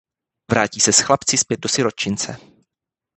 Vrátí 0.51 0.79
se 0.79 0.93
s 0.93 1.01
chlapci 1.01 1.31
tedy 1.31 1.37
zpět 1.39 1.59
do 1.59 1.69
sirotčince. 1.69 2.37